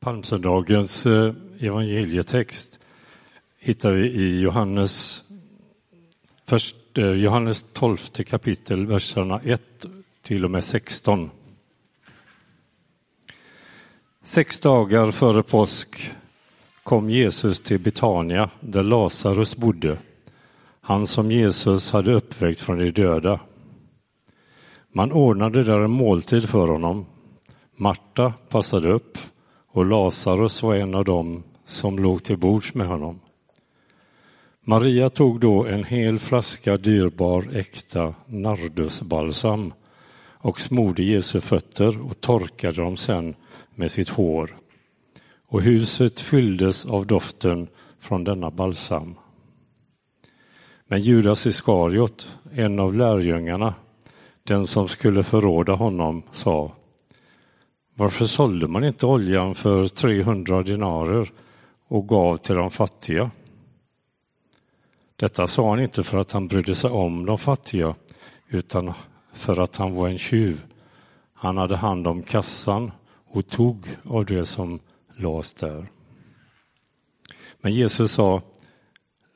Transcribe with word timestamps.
Palmsöndagens 0.00 1.06
eh, 1.06 1.34
evangelietext 1.60 2.78
hittar 3.58 3.92
vi 3.92 4.10
i 4.10 4.40
Johannes, 4.40 5.24
först, 6.46 6.98
eh, 6.98 7.10
Johannes 7.10 7.64
12 7.72 7.96
kapitel, 8.26 8.86
verserna 8.86 9.40
1 9.44 9.62
till 10.22 10.44
och 10.44 10.50
med 10.50 10.64
16. 10.64 11.30
Sex 14.22 14.60
dagar 14.60 15.10
före 15.10 15.42
påsk 15.42 16.10
kom 16.82 17.10
Jesus 17.10 17.62
till 17.62 17.80
Betania 17.80 18.50
där 18.60 18.82
Lazarus 18.82 19.56
bodde, 19.56 19.98
han 20.80 21.06
som 21.06 21.30
Jesus 21.30 21.90
hade 21.90 22.14
uppväckt 22.14 22.60
från 22.60 22.78
de 22.78 22.90
döda. 22.90 23.40
Man 24.92 25.12
ordnade 25.12 25.62
där 25.62 25.80
en 25.80 25.90
måltid 25.90 26.48
för 26.48 26.68
honom. 26.68 27.06
Marta 27.76 28.32
passade 28.48 28.92
upp 28.92 29.18
och 29.72 29.86
Lazarus 29.86 30.62
var 30.62 30.74
en 30.74 30.94
av 30.94 31.04
dem 31.04 31.42
som 31.64 31.98
låg 31.98 32.22
till 32.22 32.38
bords 32.38 32.74
med 32.74 32.86
honom. 32.86 33.20
Maria 34.64 35.10
tog 35.10 35.40
då 35.40 35.66
en 35.66 35.84
hel 35.84 36.18
flaska 36.18 36.76
dyrbar 36.76 37.56
äkta 37.56 38.14
nardusbalsam 38.26 39.72
och 40.42 40.60
smorde 40.60 41.02
Jesu 41.02 41.40
fötter 41.40 42.02
och 42.02 42.20
torkade 42.20 42.82
dem 42.82 42.96
sen 42.96 43.34
med 43.74 43.90
sitt 43.90 44.08
hår. 44.08 44.56
Och 45.48 45.62
huset 45.62 46.20
fylldes 46.20 46.86
av 46.86 47.06
doften 47.06 47.68
från 48.00 48.24
denna 48.24 48.50
balsam. 48.50 49.14
Men 50.86 51.00
Judas 51.00 51.46
Iskariot, 51.46 52.36
en 52.52 52.78
av 52.78 52.94
lärjungarna, 52.94 53.74
den 54.44 54.66
som 54.66 54.88
skulle 54.88 55.22
förråda 55.22 55.72
honom, 55.72 56.22
sa 56.32 56.72
varför 58.00 58.26
sålde 58.26 58.68
man 58.68 58.84
inte 58.84 59.06
oljan 59.06 59.54
för 59.54 59.88
300 59.88 60.62
dinarer 60.62 61.32
och 61.88 62.08
gav 62.08 62.36
till 62.36 62.54
de 62.54 62.70
fattiga? 62.70 63.30
Detta 65.16 65.46
sa 65.46 65.70
han 65.70 65.80
inte 65.80 66.02
för 66.02 66.18
att 66.18 66.32
han 66.32 66.48
brydde 66.48 66.74
sig 66.74 66.90
om 66.90 67.26
de 67.26 67.38
fattiga 67.38 67.94
utan 68.48 68.92
för 69.32 69.60
att 69.60 69.76
han 69.76 69.94
var 69.94 70.08
en 70.08 70.18
tjuv. 70.18 70.62
Han 71.34 71.56
hade 71.56 71.76
hand 71.76 72.06
om 72.06 72.22
kassan 72.22 72.92
och 73.26 73.46
tog 73.46 73.86
av 74.04 74.24
det 74.24 74.46
som 74.46 74.80
lades 75.16 75.54
där. 75.54 75.86
Men 77.60 77.72
Jesus 77.72 78.12
sa, 78.12 78.42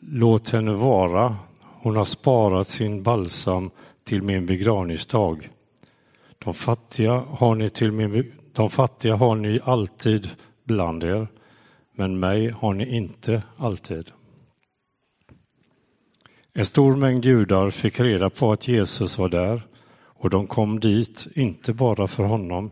låt 0.00 0.50
henne 0.50 0.72
vara, 0.72 1.36
hon 1.60 1.96
har 1.96 2.04
sparat 2.04 2.68
sin 2.68 3.02
balsam 3.02 3.70
till 4.04 4.22
min 4.22 4.46
begravningsdag. 4.46 5.50
De 6.38 6.54
fattiga 6.54 7.12
har 7.12 7.54
ni 7.54 7.70
till 7.70 7.92
min, 7.92 8.32
de 8.54 8.70
fattiga 8.70 9.16
har 9.16 9.34
ni 9.34 9.60
alltid 9.64 10.30
bland 10.64 11.04
er, 11.04 11.28
men 11.92 12.20
mig 12.20 12.50
har 12.50 12.74
ni 12.74 12.96
inte 12.96 13.42
alltid. 13.56 14.10
En 16.52 16.64
stor 16.64 16.96
mängd 16.96 17.24
judar 17.24 17.70
fick 17.70 18.00
reda 18.00 18.30
på 18.30 18.52
att 18.52 18.68
Jesus 18.68 19.18
var 19.18 19.28
där 19.28 19.66
och 20.24 20.30
de 20.30 20.46
kom 20.46 20.80
dit, 20.80 21.26
inte 21.34 21.72
bara 21.72 22.06
för 22.06 22.24
honom, 22.24 22.70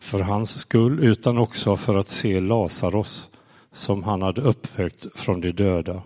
för 0.00 0.20
hans 0.20 0.58
skull, 0.58 1.04
utan 1.04 1.38
också 1.38 1.76
för 1.76 1.96
att 1.96 2.08
se 2.08 2.40
Lazarus 2.40 3.28
som 3.72 4.02
han 4.02 4.22
hade 4.22 4.40
uppväckt 4.40 5.06
från 5.14 5.40
de 5.40 5.52
döda. 5.52 6.02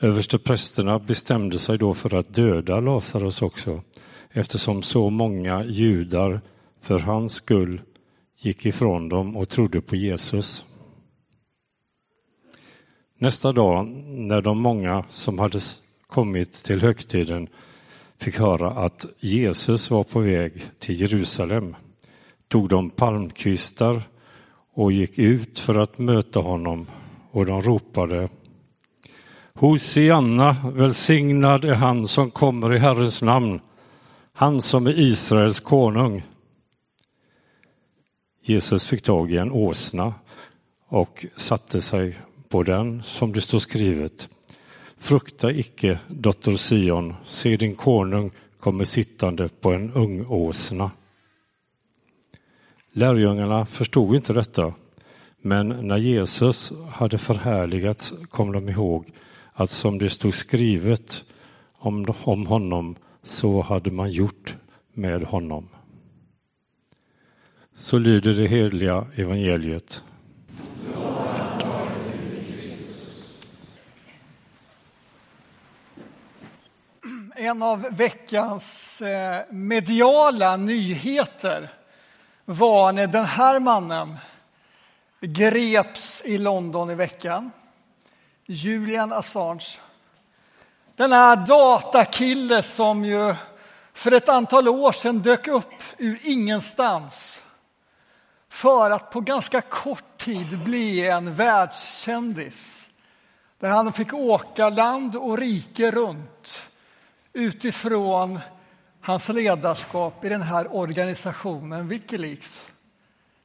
Översteprästerna 0.00 0.98
bestämde 0.98 1.58
sig 1.58 1.78
då 1.78 1.94
för 1.94 2.14
att 2.14 2.34
döda 2.34 2.80
Lazarus 2.80 3.42
också 3.42 3.82
eftersom 4.30 4.82
så 4.82 5.10
många 5.10 5.64
judar 5.64 6.40
för 6.84 6.98
hans 6.98 7.32
skull 7.32 7.80
gick 8.36 8.66
ifrån 8.66 9.08
dem 9.08 9.36
och 9.36 9.48
trodde 9.48 9.80
på 9.80 9.96
Jesus. 9.96 10.64
Nästa 13.18 13.52
dag, 13.52 13.86
när 14.06 14.40
de 14.40 14.58
många 14.58 15.04
som 15.10 15.38
hade 15.38 15.60
kommit 16.06 16.52
till 16.52 16.80
högtiden 16.82 17.48
fick 18.18 18.38
höra 18.38 18.70
att 18.70 19.06
Jesus 19.18 19.90
var 19.90 20.04
på 20.04 20.20
väg 20.20 20.52
till 20.78 21.00
Jerusalem, 21.00 21.76
tog 22.48 22.68
de 22.68 22.90
palmkvistar 22.90 24.02
och 24.74 24.92
gick 24.92 25.18
ut 25.18 25.58
för 25.58 25.78
att 25.78 25.98
möta 25.98 26.40
honom 26.40 26.86
och 27.30 27.46
de 27.46 27.62
ropade 27.62 28.28
Hosianna, 29.54 30.56
välsignad 30.74 31.64
är 31.64 31.74
han 31.74 32.08
som 32.08 32.30
kommer 32.30 32.74
i 32.74 32.78
Herrens 32.78 33.22
namn, 33.22 33.60
han 34.32 34.62
som 34.62 34.86
är 34.86 34.98
Israels 34.98 35.60
konung. 35.60 36.22
Jesus 38.46 38.86
fick 38.86 39.02
tag 39.02 39.32
i 39.32 39.36
en 39.36 39.52
åsna 39.52 40.14
och 40.88 41.26
satte 41.36 41.82
sig 41.82 42.18
på 42.48 42.62
den, 42.62 43.02
som 43.02 43.32
det 43.32 43.40
står 43.40 43.58
skrivet. 43.58 44.28
Frukta 44.98 45.52
icke, 45.52 45.98
dotter 46.08 46.56
Sion, 46.56 47.14
se 47.26 47.56
din 47.56 47.74
konung 47.74 48.30
kommer 48.60 48.84
sittande 48.84 49.48
på 49.48 49.72
en 49.72 49.92
ung 49.92 50.26
åsna. 50.26 50.90
Lärjungarna 52.92 53.66
förstod 53.66 54.16
inte 54.16 54.32
detta, 54.32 54.74
men 55.40 55.68
när 55.68 55.96
Jesus 55.96 56.72
hade 56.90 57.18
förhärligats 57.18 58.14
kom 58.30 58.52
de 58.52 58.68
ihåg 58.68 59.12
att 59.52 59.70
som 59.70 59.98
det 59.98 60.10
stod 60.10 60.34
skrivet 60.34 61.24
om, 61.72 62.14
om 62.22 62.46
honom 62.46 62.96
så 63.22 63.62
hade 63.62 63.90
man 63.90 64.10
gjort 64.10 64.56
med 64.92 65.24
honom. 65.24 65.68
Så 67.76 67.98
lyder 67.98 68.32
det 68.32 68.46
heliga 68.46 69.06
evangeliet. 69.16 70.02
En 77.36 77.62
av 77.62 77.86
veckans 77.90 79.00
eh, 79.02 79.42
mediala 79.50 80.56
nyheter 80.56 81.72
var 82.44 82.92
när 82.92 83.06
den 83.06 83.24
här 83.24 83.60
mannen 83.60 84.16
greps 85.20 86.22
i 86.24 86.38
London 86.38 86.90
i 86.90 86.94
veckan. 86.94 87.50
Julian 88.46 89.12
Assange. 89.12 89.78
Den 90.96 91.12
här 91.12 91.36
datakille 91.36 92.62
som 92.62 93.04
ju 93.04 93.34
för 93.92 94.12
ett 94.12 94.28
antal 94.28 94.68
år 94.68 94.92
sedan 94.92 95.22
dök 95.22 95.48
upp 95.48 95.82
ur 95.98 96.18
ingenstans 96.22 97.42
för 98.54 98.90
att 98.90 99.10
på 99.10 99.20
ganska 99.20 99.60
kort 99.60 100.18
tid 100.18 100.64
bli 100.64 101.08
en 101.08 101.34
världskändis. 101.34 102.90
Där 103.58 103.70
han 103.70 103.92
fick 103.92 104.14
åka 104.14 104.68
land 104.68 105.16
och 105.16 105.38
rike 105.38 105.90
runt 105.90 106.62
utifrån 107.32 108.40
hans 109.00 109.28
ledarskap 109.28 110.24
i 110.24 110.28
den 110.28 110.42
här 110.42 110.76
organisationen 110.76 111.88
Wikileaks 111.88 112.66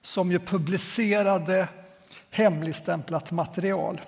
som 0.01 0.31
ju 0.31 0.39
publicerade 0.39 1.67
hemligstämplat 2.29 3.31
material. 3.31 4.01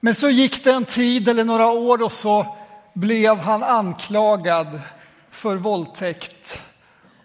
Men 0.00 0.14
så 0.14 0.30
gick 0.30 0.64
det 0.64 0.72
en 0.72 0.84
tid 0.84 1.28
eller 1.28 1.44
några 1.44 1.66
år 1.66 2.04
och 2.04 2.12
så 2.12 2.56
blev 2.94 3.36
han 3.36 3.62
anklagad 3.62 4.80
för 5.30 5.56
våldtäkt 5.56 6.62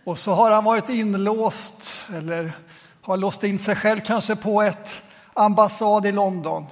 och 0.07 0.19
så 0.19 0.33
har 0.33 0.51
han 0.51 0.63
varit 0.63 0.89
inlåst, 0.89 2.07
eller 2.15 2.57
har 3.01 3.17
låst 3.17 3.43
in 3.43 3.59
sig 3.59 3.75
själv 3.75 4.01
kanske 4.01 4.35
på 4.35 4.61
ett 4.61 5.01
ambassad 5.33 6.05
i 6.05 6.11
London 6.11 6.65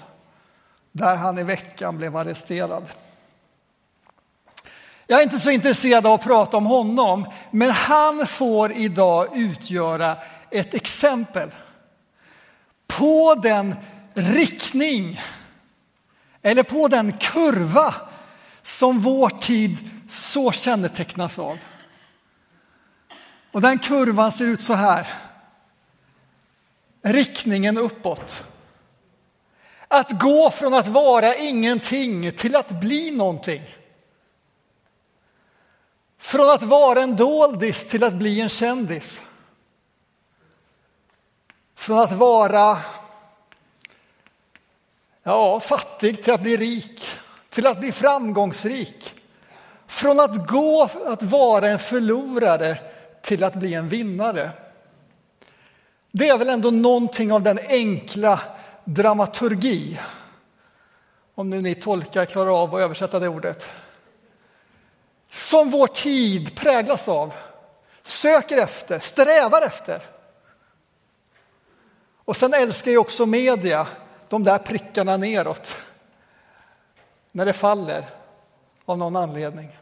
där 0.91 1.15
han 1.15 1.37
i 1.37 1.43
veckan 1.43 1.97
blev 1.97 2.17
arresterad. 2.17 2.83
Jag 5.07 5.19
är 5.19 5.23
inte 5.23 5.39
så 5.39 5.51
intresserad 5.51 6.05
av 6.05 6.13
att 6.13 6.23
prata 6.23 6.57
om 6.57 6.65
honom, 6.65 7.25
men 7.51 7.69
han 7.69 8.27
får 8.27 8.71
idag 8.71 9.27
utgöra 9.37 10.15
ett 10.51 10.73
exempel 10.73 11.49
på 12.87 13.35
den 13.43 13.75
riktning 14.13 15.21
eller 16.41 16.63
på 16.63 16.87
den 16.87 17.11
kurva 17.11 17.95
som 18.63 18.99
vår 18.99 19.29
tid 19.29 19.89
så 20.09 20.51
kännetecknas 20.51 21.39
av. 21.39 21.57
Och 23.55 23.61
den 23.61 23.79
kurvan 23.79 24.31
ser 24.31 24.45
ut 24.45 24.61
så 24.61 24.73
här. 24.73 25.13
Riktningen 27.01 27.77
uppåt. 27.77 28.43
Att 29.87 30.11
gå 30.11 30.51
från 30.51 30.73
att 30.73 30.87
vara 30.87 31.35
ingenting 31.35 32.31
till 32.31 32.55
att 32.55 32.69
bli 32.69 33.11
någonting. 33.11 33.75
Från 36.17 36.49
att 36.49 36.63
vara 36.63 37.01
en 37.01 37.15
doldis 37.15 37.87
till 37.87 38.03
att 38.03 38.13
bli 38.13 38.41
en 38.41 38.49
kändis. 38.49 39.21
Från 41.75 41.99
att 41.99 42.11
vara 42.11 42.77
ja, 45.23 45.59
fattig 45.59 46.23
till 46.23 46.33
att 46.33 46.41
bli 46.41 46.57
rik, 46.57 47.05
till 47.49 47.67
att 47.67 47.79
bli 47.79 47.91
framgångsrik. 47.91 49.15
Från 49.87 50.19
att 50.19 50.47
gå 50.47 50.89
att 51.05 51.23
vara 51.23 51.67
en 51.67 51.79
förlorare 51.79 52.94
till 53.25 53.43
att 53.43 53.55
bli 53.55 53.73
en 53.73 53.89
vinnare. 53.89 54.51
Det 56.11 56.29
är 56.29 56.37
väl 56.37 56.49
ändå 56.49 56.71
någonting 56.71 57.31
av 57.31 57.43
den 57.43 57.59
enkla 57.69 58.41
dramaturgi, 58.83 59.99
om 61.35 61.49
nu 61.49 61.61
ni 61.61 61.75
tolkar 61.75 62.25
klarar 62.25 62.63
av 62.63 62.75
att 62.75 62.81
översätta 62.81 63.19
det 63.19 63.27
ordet, 63.27 63.69
som 65.29 65.69
vår 65.69 65.87
tid 65.87 66.55
präglas 66.55 67.09
av, 67.09 67.33
söker 68.03 68.57
efter, 68.57 68.99
strävar 68.99 69.61
efter. 69.61 70.03
Och 72.25 72.37
sen 72.37 72.53
älskar 72.53 72.91
jag 72.91 73.01
också 73.01 73.25
media, 73.25 73.87
de 74.29 74.43
där 74.43 74.57
prickarna 74.57 75.17
neråt, 75.17 75.77
när 77.31 77.45
det 77.45 77.53
faller 77.53 78.09
av 78.85 78.97
någon 78.97 79.15
anledning. 79.15 79.77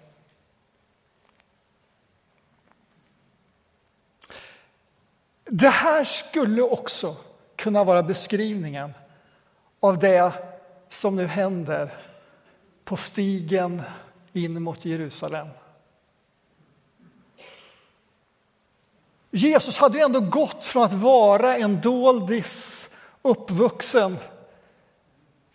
Det 5.46 5.70
här 5.70 6.04
skulle 6.04 6.62
också 6.62 7.16
kunna 7.56 7.84
vara 7.84 8.04
beskrivningen 8.04 8.94
av 9.80 10.00
det 10.00 10.34
som 10.90 11.16
nu 11.16 11.26
händer 11.26 11.94
på 12.86 12.98
stigen 12.98 13.82
in 14.34 14.64
mot 14.64 14.86
Jerusalem. 14.86 15.48
Jesus 19.32 19.78
hade 19.78 19.98
ju 19.98 20.04
ändå 20.04 20.20
gått 20.20 20.66
från 20.66 20.84
att 20.84 20.94
vara 20.94 21.58
en 21.58 21.82
doldis 21.82 22.90
uppvuxen 23.22 24.18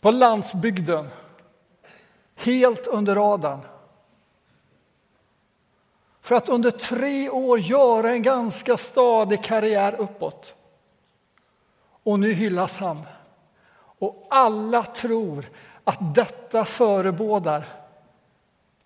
på 0.01 0.11
landsbygden, 0.11 1.09
helt 2.35 2.87
under 2.87 3.15
radarn 3.15 3.61
för 6.29 6.35
att 6.35 6.49
under 6.49 6.71
tre 6.71 7.31
år 7.31 7.59
göra 7.59 8.11
en 8.11 8.23
ganska 8.23 8.77
stadig 8.77 9.45
karriär 9.45 9.95
uppåt. 9.99 10.57
Och 12.03 12.21
nu 12.21 12.33
hyllas 12.33 12.79
han. 12.79 13.03
Och 13.99 14.27
alla 14.31 14.83
tror 14.83 15.49
att 15.85 16.15
detta 16.15 16.65
förebådar 16.65 17.69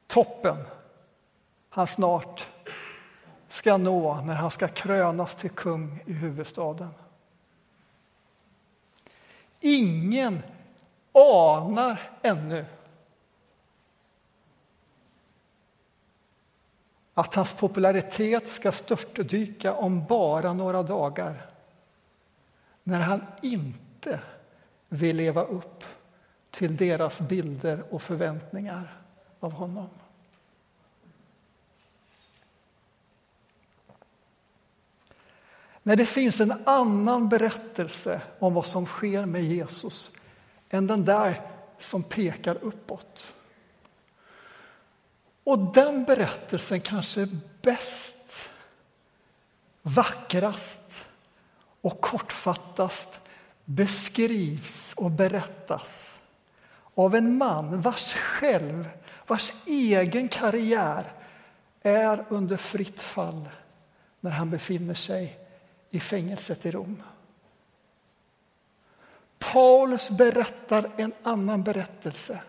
toppen 0.06 0.56
han 1.70 1.86
snart 1.86 2.48
ska 3.48 3.76
nå 3.76 4.20
när 4.20 4.34
han 4.34 4.50
ska 4.50 4.68
krönas 4.68 5.34
till 5.34 5.50
kung 5.50 6.02
i 6.06 6.12
huvudstaden. 6.12 6.90
Ingen 9.60 10.42
anar 11.12 12.00
ännu 12.22 12.64
att 17.14 17.34
hans 17.34 17.52
popularitet 17.52 18.48
ska 18.48 18.72
störtdyka 18.72 19.74
om 19.74 20.06
bara 20.06 20.52
några 20.52 20.82
dagar 20.82 21.46
när 22.82 23.00
han 23.00 23.26
inte 23.42 24.20
vill 24.88 25.16
leva 25.16 25.44
upp 25.44 25.84
till 26.50 26.76
deras 26.76 27.20
bilder 27.20 27.84
och 27.90 28.02
förväntningar 28.02 29.02
av 29.40 29.52
honom. 29.52 29.88
När 35.82 35.96
det 35.96 36.06
finns 36.06 36.40
en 36.40 36.54
annan 36.64 37.28
berättelse 37.28 38.22
om 38.38 38.54
vad 38.54 38.66
som 38.66 38.86
sker 38.86 39.26
med 39.26 39.42
Jesus 39.42 40.10
än 40.70 40.86
den 40.86 41.04
där 41.04 41.40
som 41.78 42.02
pekar 42.02 42.58
uppåt. 42.60 43.34
Och 45.44 45.58
den 45.58 46.04
berättelsen 46.04 46.80
kanske 46.80 47.28
bäst, 47.62 48.42
vackrast 49.82 51.04
och 51.80 52.00
kortfattast 52.00 53.20
beskrivs 53.64 54.94
och 54.96 55.10
berättas 55.10 56.14
av 56.94 57.14
en 57.14 57.38
man 57.38 57.80
vars 57.80 58.12
själv, 58.12 58.88
vars 59.26 59.52
egen 59.66 60.28
karriär 60.28 61.12
är 61.82 62.24
under 62.28 62.56
fritt 62.56 63.00
fall 63.00 63.48
när 64.20 64.30
han 64.30 64.50
befinner 64.50 64.94
sig 64.94 65.38
i 65.90 66.00
fängelset 66.00 66.66
i 66.66 66.70
Rom. 66.70 67.02
Paulus 69.38 70.10
berättar 70.10 70.90
en 70.96 71.12
annan 71.22 71.62
berättelse 71.62 72.42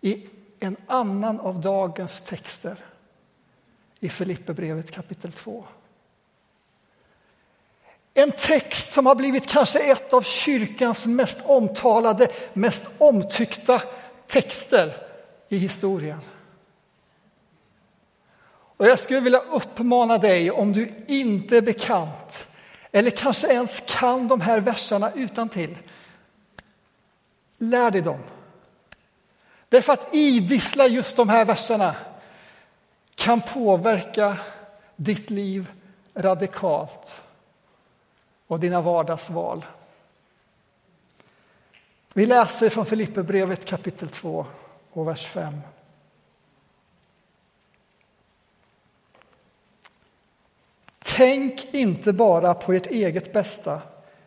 i 0.00 0.28
en 0.64 0.76
annan 0.86 1.40
av 1.40 1.60
dagens 1.60 2.20
texter 2.20 2.76
i 4.00 4.08
Filipperbrevet 4.08 4.90
kapitel 4.90 5.32
2. 5.32 5.64
En 8.14 8.32
text 8.32 8.92
som 8.92 9.06
har 9.06 9.14
blivit 9.14 9.46
kanske 9.46 9.78
ett 9.78 10.12
av 10.12 10.22
kyrkans 10.22 11.06
mest 11.06 11.40
omtalade, 11.44 12.28
mest 12.52 12.90
omtyckta 12.98 13.82
texter 14.26 14.96
i 15.48 15.56
historien. 15.56 16.20
Och 18.76 18.86
jag 18.86 18.98
skulle 18.98 19.20
vilja 19.20 19.38
uppmana 19.38 20.18
dig, 20.18 20.50
om 20.50 20.72
du 20.72 20.92
inte 21.06 21.56
är 21.56 21.62
bekant 21.62 22.46
eller 22.94 23.10
kanske 23.10 23.52
ens 23.52 23.82
kan 23.86 24.28
de 24.28 24.40
här 24.40 24.60
verserna 24.60 25.12
utan 25.14 25.48
till. 25.48 25.78
Lär 27.58 27.90
dig 27.90 28.02
dem. 28.02 28.20
Därför 29.74 29.92
att 29.92 30.14
idissla 30.14 30.86
just 30.86 31.16
de 31.16 31.28
här 31.28 31.44
verserna 31.44 31.94
kan 33.14 33.40
påverka 33.40 34.38
ditt 34.96 35.30
liv 35.30 35.70
radikalt 36.14 37.22
och 38.46 38.60
dina 38.60 38.80
vardagsval. 38.80 39.64
Vi 42.12 42.26
läser 42.26 42.70
från 42.70 42.86
Filipperbrevet 42.86 43.64
kapitel 43.64 44.08
2 44.08 44.46
och 44.92 45.08
vers 45.08 45.26
5. 45.26 45.60
Tänk 50.98 51.74
inte 51.74 52.12
bara 52.12 52.54
på 52.54 52.72
ert 52.72 52.86
eget 52.86 53.32
bästa, 53.32 53.82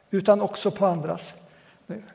utan 0.10 0.42
också 0.42 0.72
på 0.72 0.86
andras. 0.86 1.34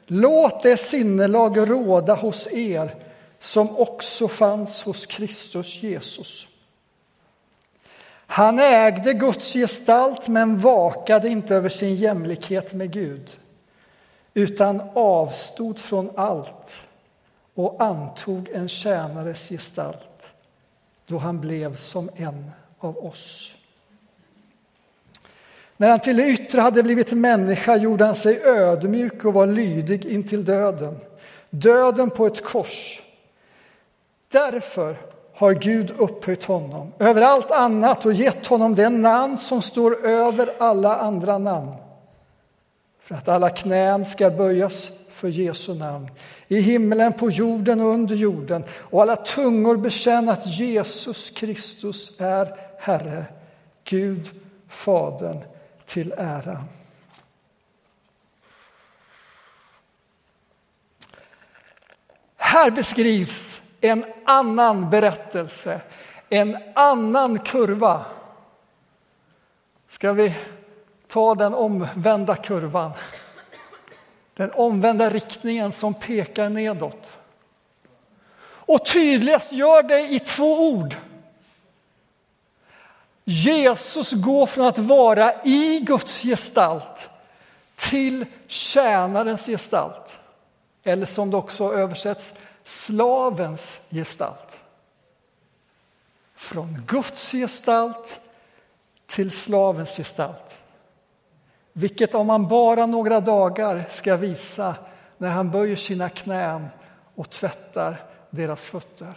Låt 0.06 0.62
det 0.62 0.76
sinnelag 0.76 1.70
råda 1.70 2.14
hos 2.14 2.52
er 2.52 3.11
som 3.42 3.78
också 3.78 4.28
fanns 4.28 4.82
hos 4.82 5.06
Kristus 5.06 5.82
Jesus. 5.82 6.48
Han 8.26 8.58
ägde 8.58 9.12
Guds 9.12 9.52
gestalt 9.52 10.28
men 10.28 10.60
vakade 10.60 11.28
inte 11.28 11.54
över 11.54 11.68
sin 11.68 11.96
jämlikhet 11.96 12.72
med 12.74 12.92
Gud 12.92 13.30
utan 14.34 14.82
avstod 14.94 15.78
från 15.78 16.10
allt 16.16 16.76
och 17.54 17.82
antog 17.82 18.48
en 18.48 18.68
tjänares 18.68 19.48
gestalt 19.48 20.32
då 21.06 21.18
han 21.18 21.40
blev 21.40 21.76
som 21.76 22.10
en 22.16 22.50
av 22.78 23.06
oss. 23.06 23.54
När 25.76 25.90
han 25.90 26.00
till 26.00 26.16
det 26.16 26.28
yttre 26.28 26.60
hade 26.60 26.82
blivit 26.82 27.12
människa 27.12 27.76
gjorde 27.76 28.04
han 28.04 28.14
sig 28.14 28.42
ödmjuk 28.44 29.24
och 29.24 29.34
var 29.34 29.46
lydig 29.46 30.04
intill 30.06 30.44
döden, 30.44 30.98
döden 31.50 32.10
på 32.10 32.26
ett 32.26 32.44
kors. 32.44 33.01
Därför 34.32 34.96
har 35.34 35.52
Gud 35.52 35.90
upphöjt 35.90 36.44
honom 36.44 36.92
över 36.98 37.22
allt 37.22 37.50
annat 37.50 38.06
och 38.06 38.12
gett 38.12 38.46
honom 38.46 38.74
den 38.74 39.02
namn 39.02 39.36
som 39.36 39.62
står 39.62 40.06
över 40.06 40.52
alla 40.58 40.96
andra 40.96 41.38
namn. 41.38 41.72
För 43.00 43.14
att 43.14 43.28
alla 43.28 43.50
knän 43.50 44.04
ska 44.04 44.30
böjas 44.30 44.90
för 45.10 45.28
Jesu 45.28 45.74
namn 45.74 46.08
i 46.48 46.60
himlen, 46.60 47.12
på 47.12 47.30
jorden 47.30 47.80
och 47.80 47.86
under 47.86 48.14
jorden 48.14 48.64
och 48.70 49.02
alla 49.02 49.16
tungor 49.16 49.76
bekänna 49.76 50.32
att 50.32 50.46
Jesus 50.46 51.30
Kristus 51.30 52.20
är 52.20 52.56
Herre, 52.78 53.24
Gud, 53.84 54.30
Fadern 54.68 55.38
till 55.86 56.14
ära. 56.16 56.64
Här 62.36 62.70
beskrivs 62.70 63.62
en 63.82 64.04
annan 64.24 64.90
berättelse, 64.90 65.80
en 66.28 66.58
annan 66.74 67.38
kurva. 67.38 68.04
Ska 69.90 70.12
vi 70.12 70.34
ta 71.08 71.34
den 71.34 71.54
omvända 71.54 72.36
kurvan? 72.36 72.90
Den 74.34 74.52
omvända 74.52 75.10
riktningen 75.10 75.72
som 75.72 75.94
pekar 75.94 76.48
nedåt. 76.48 77.18
Och 78.44 78.86
tydligast 78.86 79.52
gör 79.52 79.82
det 79.82 80.00
i 80.00 80.20
två 80.20 80.68
ord. 80.70 80.94
Jesus 83.24 84.12
går 84.12 84.46
från 84.46 84.66
att 84.66 84.78
vara 84.78 85.34
i 85.44 85.80
Guds 85.80 86.22
gestalt 86.22 87.10
till 87.76 88.26
tjänarens 88.46 89.46
gestalt. 89.46 90.14
Eller 90.84 91.06
som 91.06 91.30
det 91.30 91.36
också 91.36 91.74
översätts, 91.74 92.34
slavens 92.64 93.80
gestalt. 93.90 94.58
Från 96.34 96.82
Guds 96.86 97.32
gestalt 97.32 98.20
till 99.06 99.30
slavens 99.30 99.96
gestalt. 99.96 100.58
vilket 101.72 102.14
om 102.14 102.28
han 102.28 102.48
bara 102.48 102.86
några 102.86 103.20
dagar 103.20 103.84
ska 103.90 104.16
visa 104.16 104.74
när 105.18 105.30
han 105.30 105.50
böjer 105.50 105.76
sina 105.76 106.08
knän 106.08 106.68
och 107.14 107.30
tvättar 107.30 108.04
deras 108.30 108.66
fötter. 108.66 109.14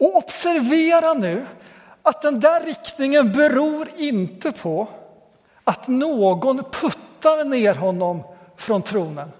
Och 0.00 0.16
observera 0.16 1.14
nu 1.14 1.46
att 2.02 2.22
den 2.22 2.40
där 2.40 2.64
riktningen 2.64 3.32
beror 3.32 3.88
inte 3.96 4.52
på 4.52 4.88
att 5.64 5.88
någon 5.88 6.56
puttar 6.56 7.44
ner 7.44 7.74
honom 7.74 8.22
från 8.56 8.82
tronen. 8.82 9.32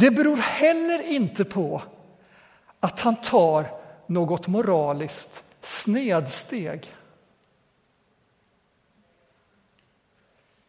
Det 0.00 0.10
beror 0.10 0.36
heller 0.36 1.02
inte 1.02 1.44
på 1.44 1.82
att 2.80 3.00
han 3.00 3.16
tar 3.16 3.80
något 4.06 4.46
moraliskt 4.46 5.44
snedsteg. 5.60 6.94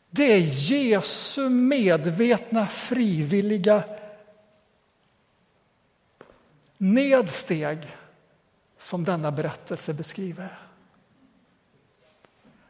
Det 0.09 0.33
är 0.33 0.71
Jesu 0.71 1.49
medvetna, 1.49 2.67
frivilliga 2.67 3.83
nedsteg 6.77 7.97
som 8.77 9.03
denna 9.03 9.31
berättelse 9.31 9.93
beskriver. 9.93 10.59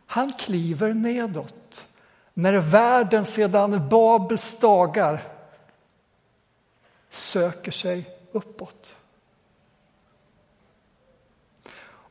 Han 0.05 0.33
kliver 0.33 0.93
nedåt 0.93 1.85
när 2.33 2.57
världen 2.57 3.25
sedan 3.25 3.89
Babels 3.89 4.59
dagar 4.59 5.30
söker 7.11 7.71
sig 7.71 8.17
uppåt. 8.31 8.95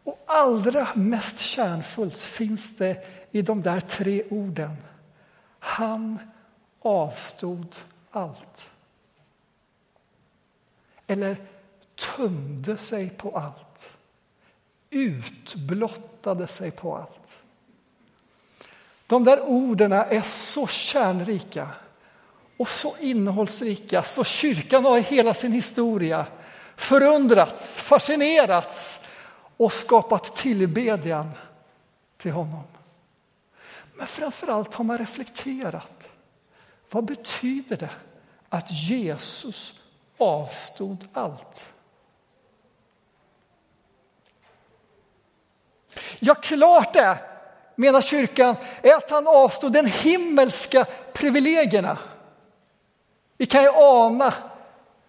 Och 0.04 0.19
allra 0.26 0.88
mest 0.95 1.38
kärnfullt 1.38 2.19
finns 2.19 2.76
det 2.76 3.07
i 3.30 3.42
de 3.42 3.62
där 3.62 3.80
tre 3.80 4.25
orden. 4.30 4.76
Han 5.59 6.19
avstod 6.80 7.76
allt. 8.11 8.71
Eller 11.07 11.37
tömde 11.95 12.76
sig 12.76 13.11
på 13.11 13.38
allt. 13.38 13.90
Utblottade 14.90 16.47
sig 16.47 16.71
på 16.71 16.97
allt. 16.97 17.38
De 19.07 19.25
där 19.25 19.40
orden 19.40 19.92
är 19.92 20.23
så 20.23 20.66
kärnrika 20.66 21.69
och 22.61 22.69
så 22.69 22.97
innehållsrika 23.00 24.02
så 24.02 24.25
kyrkan 24.25 24.85
har 24.85 24.99
i 24.99 25.00
hela 25.00 25.35
sin 25.35 25.52
historia 25.52 26.26
förundrats, 26.76 27.76
fascinerats 27.76 29.00
och 29.57 29.73
skapat 29.73 30.37
tillbedjan 30.37 31.31
till 32.17 32.33
honom. 32.33 32.62
Men 33.95 34.07
framför 34.07 34.47
allt 34.47 34.75
har 34.75 34.85
man 34.85 34.99
reflekterat. 34.99 36.09
Vad 36.90 37.05
betyder 37.05 37.76
det 37.76 37.90
att 38.49 38.71
Jesus 38.71 39.75
avstod 40.19 41.09
allt? 41.12 41.64
Ja, 46.19 46.35
klart 46.35 46.97
är, 46.97 47.17
menar 47.76 48.02
kyrkan, 48.02 48.57
är 48.83 48.95
att 48.95 49.11
han 49.11 49.26
avstod 49.26 49.73
de 49.73 49.87
himmelska 49.87 50.87
privilegierna. 51.12 51.99
Vi 53.40 53.47
kan 53.47 53.62
ju 53.62 53.68
ana 53.68 54.35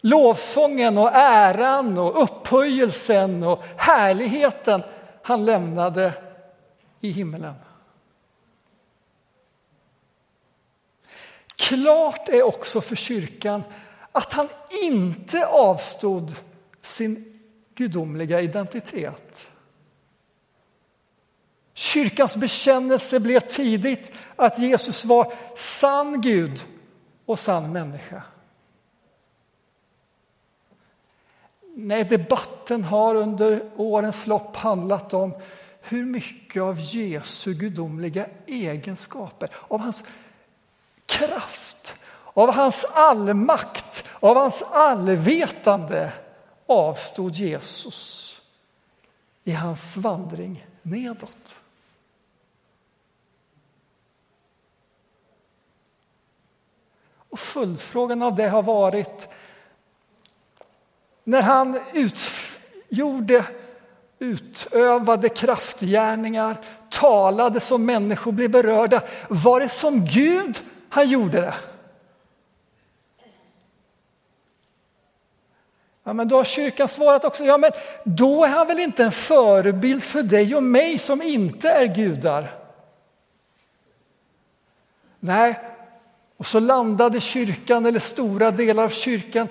lovsången 0.02 0.98
och 0.98 1.10
äran 1.14 1.98
och 1.98 2.24
upphöjelsen 2.24 3.44
och 3.44 3.64
härligheten 3.78 4.82
han 5.24 5.46
lämnade 5.46 6.14
i 7.02 7.12
himmelen. 7.12 7.54
Klart 11.56 12.30
är 12.30 12.44
också 12.44 12.82
för 12.82 12.96
kyrkan 12.96 13.64
att 14.12 14.34
han 14.34 14.50
inte 14.84 15.46
avstod 15.46 16.36
sin 16.82 17.40
gudomliga 17.76 18.42
identitet. 18.42 19.46
Kyrkans 21.74 22.36
bekännelse 22.36 23.20
blev 23.20 23.40
tidigt 23.40 24.12
att 24.36 24.60
Jesus 24.60 25.06
var 25.06 25.34
sann 25.56 26.22
Gud 26.22 26.66
och 27.32 27.40
sann 27.40 27.72
människa. 27.72 28.24
Nej, 31.76 32.04
debatten 32.04 32.84
har 32.84 33.16
under 33.16 33.70
årens 33.76 34.28
lopp 34.28 34.56
handlat 34.56 35.14
om 35.14 35.34
hur 35.82 36.06
mycket 36.06 36.62
av 36.62 36.80
Jesu 36.80 37.54
gudomliga 37.54 38.26
egenskaper, 38.46 39.50
av 39.68 39.80
hans 39.80 40.04
kraft, 41.06 41.96
av 42.34 42.54
hans 42.54 42.86
allmakt, 42.94 44.04
av 44.20 44.36
hans 44.36 44.64
allvetande 44.72 46.12
avstod 46.66 47.36
Jesus 47.36 48.42
i 49.44 49.52
hans 49.52 49.98
vandring 49.98 50.68
nedåt. 50.82 51.56
Och 57.32 57.40
följdfrågan 57.40 58.22
av 58.22 58.36
det 58.36 58.48
har 58.48 58.64
varit 58.64 59.30
när 61.24 61.42
han 61.42 61.80
utgjorde, 61.94 63.46
utövade 64.20 65.30
kraftgärningar, 65.30 66.58
talade 66.90 67.60
som 67.60 67.86
människor 67.86 68.32
blev 68.32 68.52
berörda. 68.52 69.02
Var 69.30 69.60
det 69.60 69.70
som 69.70 70.06
Gud 70.06 70.62
han 70.90 71.10
gjorde 71.10 71.42
det? 71.42 71.54
Ja, 76.04 76.14
men 76.14 76.28
då 76.28 76.38
har 76.38 76.44
kyrkan 76.44 76.88
svarat 76.88 77.26
också, 77.26 77.44
ja 77.44 77.58
men 77.58 77.72
då 78.04 78.46
är 78.46 78.50
han 78.50 78.68
väl 78.68 78.80
inte 78.80 79.04
en 79.04 79.12
förebild 79.12 80.04
för 80.04 80.24
dig 80.24 80.56
och 80.56 80.64
mig 80.64 81.00
som 81.00 81.22
inte 81.22 81.70
är 81.70 81.86
gudar? 81.86 82.56
Nej, 85.20 85.71
och 86.42 86.48
så 86.48 86.60
landade 86.60 87.22
kyrkan, 87.22 87.86
eller 87.86 88.00
stora 88.00 88.52
delar 88.52 88.84
av 88.84 88.90
kyrkan, 88.90 89.48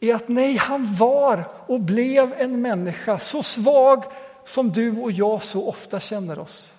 i 0.00 0.12
att 0.12 0.28
nej, 0.28 0.56
han 0.56 0.94
var 0.94 1.44
och 1.66 1.80
blev 1.80 2.32
en 2.32 2.62
människa 2.62 3.18
så 3.18 3.42
svag 3.42 4.04
som 4.44 4.70
du 4.70 5.00
och 5.00 5.12
jag 5.12 5.42
så 5.42 5.68
ofta 5.68 6.00
känner 6.00 6.38
oss. 6.38 6.74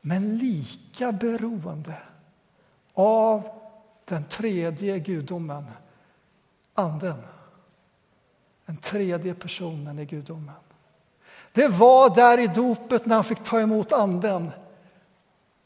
Men 0.00 0.38
lika 0.38 1.12
beroende 1.12 1.94
av 2.94 3.48
den 4.04 4.24
tredje 4.24 4.98
gudomen, 4.98 5.64
anden. 6.74 7.22
Den 8.66 8.76
tredje 8.76 9.34
personen 9.34 9.98
i 9.98 10.04
gudomen. 10.04 10.54
Det 11.52 11.68
var 11.68 12.14
där 12.14 12.38
i 12.38 12.46
dopet 12.46 13.06
när 13.06 13.14
han 13.14 13.24
fick 13.24 13.44
ta 13.44 13.60
emot 13.60 13.92
anden 13.92 14.50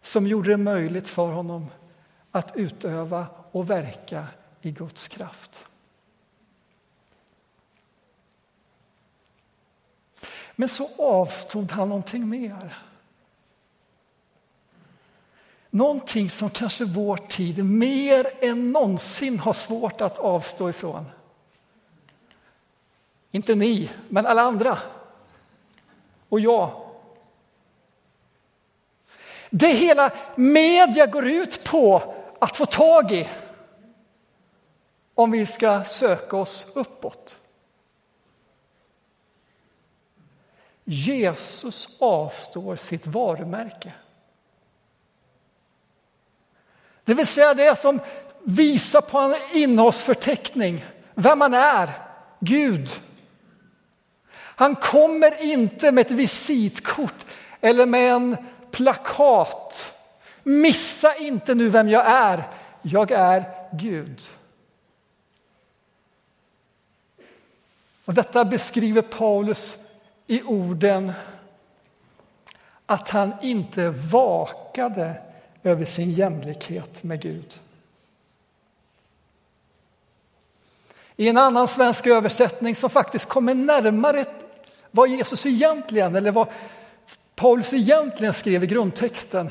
som 0.03 0.27
gjorde 0.27 0.51
det 0.51 0.57
möjligt 0.57 1.09
för 1.09 1.33
honom 1.33 1.67
att 2.37 2.57
utöva 2.57 3.27
och 3.53 3.71
verka 3.71 4.27
i 4.61 4.71
Guds 4.71 5.09
kraft. 5.09 5.67
Men 10.57 10.69
så 10.69 10.91
avstod 10.99 11.71
han 11.71 11.89
någonting 11.89 12.29
mer. 12.29 12.79
Någonting 15.71 16.31
som 16.31 16.51
kanske 16.51 16.85
vår 16.85 17.17
tid 17.17 17.65
mer 17.65 18.27
än 18.41 18.73
någonsin 18.73 19.39
har 19.39 19.53
svårt 19.53 20.01
att 20.01 20.19
avstå 20.19 20.71
ifrån. 20.71 21.05
Inte 23.31 23.55
ni, 23.55 23.91
men 24.09 24.27
alla 24.27 24.43
andra. 24.43 24.79
Och 26.29 26.41
jag. 26.41 26.83
Det 29.51 29.69
hela 29.69 30.13
media 30.37 31.07
går 31.07 31.27
ut 31.27 31.65
på 31.65 32.16
att 32.47 32.57
få 32.57 32.67
tag 32.67 33.13
i 33.13 33.29
om 35.15 35.31
vi 35.31 35.47
ska 35.47 35.85
söka 35.85 36.37
oss 36.37 36.67
uppåt. 36.75 37.39
Jesus 40.85 41.89
avstår 41.99 42.77
sitt 42.77 43.07
varumärke. 43.07 43.93
Det 47.05 47.15
vill 47.15 47.27
säga 47.27 47.55
det 47.55 47.79
som 47.79 48.01
visar 48.43 49.01
på 49.01 49.19
en 49.19 49.35
innehållsförteckning, 49.53 50.85
vem 51.15 51.39
man 51.39 51.55
är, 51.55 51.91
Gud. 52.41 52.91
Han 54.35 54.75
kommer 54.75 55.43
inte 55.43 55.93
med 55.93 56.07
ett 56.07 56.11
visitkort 56.11 57.27
eller 57.61 57.87
med 57.87 58.13
en 58.13 58.37
plakat. 58.71 59.96
Missa 60.49 61.17
inte 61.17 61.55
nu 61.55 61.69
vem 61.69 61.89
jag 61.89 62.07
är. 62.07 62.45
Jag 62.83 63.11
är 63.11 63.45
Gud. 63.73 64.29
Och 68.05 68.15
detta 68.15 68.45
beskriver 68.45 69.03
Paulus 69.03 69.77
i 70.27 70.43
orden 70.43 71.13
att 72.87 73.11
han 73.11 73.33
inte 73.43 73.91
vakade 73.91 75.23
över 75.63 75.85
sin 75.85 76.13
jämlikhet 76.13 77.03
med 77.03 77.23
Gud. 77.23 77.59
I 81.17 81.29
en 81.29 81.37
annan 81.37 81.69
svensk 81.69 82.07
översättning 82.07 82.77
som 82.77 82.91
faktiskt 82.91 83.29
kommer 83.29 83.55
närmare 83.55 84.25
vad 84.91 85.09
Jesus 85.09 85.47
egentligen, 85.47 86.17
eller 86.17 86.33
vad 86.33 86.49
Paulus 87.35 87.73
egentligen 87.73 88.35
skrev 88.35 88.65
i 88.65 88.67
grundtexten, 88.67 89.51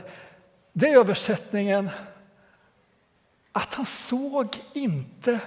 det 0.77 0.89
är 0.89 0.99
översättningen 0.99 1.89
att 3.51 3.73
han 3.73 3.85
såg 3.85 4.61
inte 4.73 5.39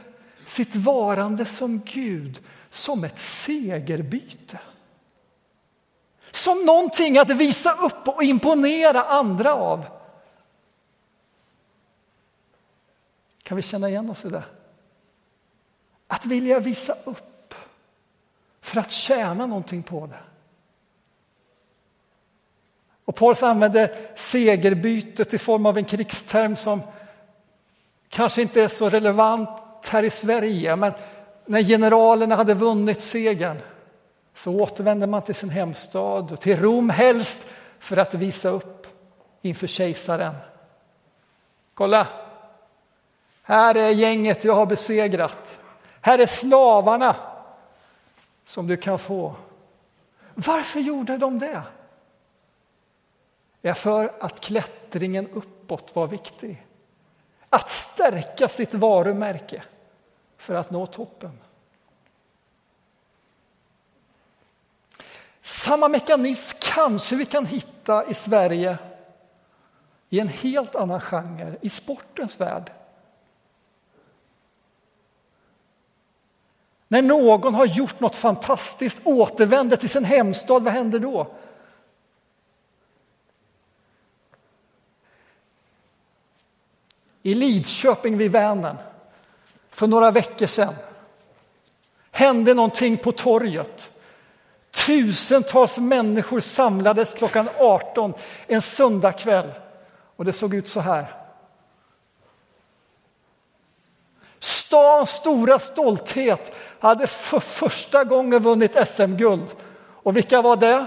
sitt 0.46 0.74
varande 0.74 1.44
som 1.44 1.80
Gud 1.84 2.42
som 2.70 3.04
ett 3.04 3.18
segerbyte. 3.18 4.60
Som 6.30 6.64
någonting 6.66 7.18
att 7.18 7.30
visa 7.30 7.72
upp 7.72 8.08
och 8.08 8.22
imponera 8.22 9.04
andra 9.04 9.54
av. 9.54 9.86
Kan 13.42 13.56
vi 13.56 13.62
känna 13.62 13.88
igen 13.88 14.10
oss 14.10 14.24
i 14.24 14.28
det? 14.28 14.44
Att 16.06 16.26
vilja 16.26 16.60
visa 16.60 16.94
upp 17.04 17.54
för 18.60 18.80
att 18.80 18.90
tjäna 18.90 19.46
någonting 19.46 19.82
på 19.82 20.06
det. 20.06 20.20
Och 23.08 23.14
Paulus 23.14 23.42
använder 23.42 23.90
segerbytet 24.14 25.34
i 25.34 25.38
form 25.38 25.66
av 25.66 25.78
en 25.78 25.84
krigsterm 25.84 26.56
som 26.56 26.82
kanske 28.08 28.42
inte 28.42 28.62
är 28.62 28.68
så 28.68 28.90
relevant 28.90 29.88
här 29.88 30.02
i 30.02 30.10
Sverige, 30.10 30.76
men 30.76 30.92
när 31.46 31.62
generalerna 31.62 32.36
hade 32.36 32.54
vunnit 32.54 33.00
segern 33.00 33.58
så 34.34 34.60
återvände 34.60 35.06
man 35.06 35.22
till 35.22 35.34
sin 35.34 35.50
hemstad 35.50 36.32
och 36.32 36.40
till 36.40 36.60
Rom 36.60 36.90
helst 36.90 37.46
för 37.78 37.96
att 37.96 38.14
visa 38.14 38.48
upp 38.48 38.86
inför 39.42 39.66
kejsaren. 39.66 40.34
Kolla! 41.74 42.06
Här 43.42 43.74
är 43.74 43.90
gänget 43.90 44.44
jag 44.44 44.54
har 44.54 44.66
besegrat. 44.66 45.58
Här 46.00 46.18
är 46.18 46.26
slavarna 46.26 47.16
som 48.44 48.66
du 48.66 48.76
kan 48.76 48.98
få. 48.98 49.34
Varför 50.34 50.80
gjorde 50.80 51.16
de 51.16 51.38
det? 51.38 51.62
Är 53.62 53.74
för 53.74 54.12
att 54.20 54.40
klättringen 54.40 55.28
uppåt 55.28 55.96
var 55.96 56.06
viktig. 56.06 56.66
Att 57.50 57.70
stärka 57.70 58.48
sitt 58.48 58.74
varumärke 58.74 59.62
för 60.36 60.54
att 60.54 60.70
nå 60.70 60.86
toppen. 60.86 61.38
Samma 65.42 65.88
mekanism 65.88 66.56
kanske 66.60 67.16
vi 67.16 67.24
kan 67.24 67.46
hitta 67.46 68.10
i 68.10 68.14
Sverige 68.14 68.78
i 70.08 70.20
en 70.20 70.28
helt 70.28 70.76
annan 70.76 71.00
genre, 71.00 71.56
i 71.60 71.70
sportens 71.70 72.40
värld. 72.40 72.72
När 76.88 77.02
någon 77.02 77.54
har 77.54 77.66
gjort 77.66 78.00
något 78.00 78.16
fantastiskt, 78.16 79.00
återvänder 79.04 79.76
till 79.76 79.90
sin 79.90 80.04
hemstad, 80.04 80.64
vad 80.64 80.72
händer 80.72 80.98
då? 80.98 81.26
I 87.22 87.34
Lidköping 87.34 88.18
vid 88.18 88.32
Vänern 88.32 88.76
för 89.70 89.86
några 89.86 90.10
veckor 90.10 90.46
sedan 90.46 90.74
hände 92.10 92.54
någonting 92.54 92.96
på 92.96 93.12
torget. 93.12 93.90
Tusentals 94.70 95.78
människor 95.78 96.40
samlades 96.40 97.14
klockan 97.14 97.48
18 97.58 98.14
en 98.46 98.62
söndagkväll 98.62 99.50
och 100.16 100.24
det 100.24 100.32
såg 100.32 100.54
ut 100.54 100.68
så 100.68 100.80
här. 100.80 101.14
Stans 104.38 105.10
stora 105.10 105.58
stolthet 105.58 106.52
hade 106.80 107.06
för 107.06 107.40
första 107.40 108.04
gången 108.04 108.42
vunnit 108.42 108.88
SM-guld. 108.88 109.54
Och 110.02 110.16
vilka 110.16 110.42
var 110.42 110.56
det? 110.56 110.86